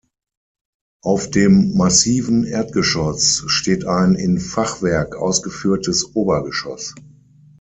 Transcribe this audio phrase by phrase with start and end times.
[1.03, 6.95] Auf dem massiven Erdgeschoss steht ein in Fachwerk ausgeführtes Obergeschoss.